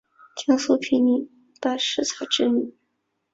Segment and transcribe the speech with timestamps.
[0.35, 1.29] 江苏平民
[1.61, 2.75] 柏士彩之女。